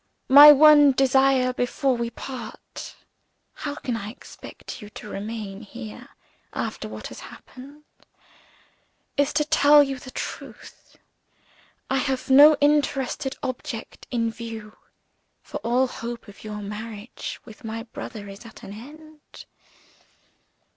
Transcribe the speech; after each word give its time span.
My 0.29 0.51
one 0.51 0.93
desire 0.93 1.53
before 1.53 1.95
we 1.95 2.09
part 2.09 2.95
how 3.53 3.75
can 3.75 3.95
I 3.95 4.09
expect 4.09 4.81
you 4.81 4.89
to 4.89 5.07
remain 5.09 5.61
here, 5.61 6.09
after 6.53 6.87
what 6.89 7.05
has 7.09 7.19
happened? 7.19 7.83
is 9.15 9.31
to 9.33 9.45
tell 9.45 9.83
you 9.83 9.99
the 9.99 10.09
truth. 10.09 10.97
I 11.87 11.97
have 11.97 12.31
no 12.31 12.55
interested 12.61 13.37
object 13.43 14.07
in 14.09 14.31
view; 14.31 14.75
for 15.43 15.57
all 15.57 15.85
hope 15.85 16.27
of 16.27 16.43
your 16.43 16.63
marriage 16.63 17.39
with 17.45 17.63
my 17.63 17.83
brother 17.83 18.27
is 18.27 18.43
now 18.43 18.49
at 18.49 18.63
an 18.63 18.73
end. 18.73 19.45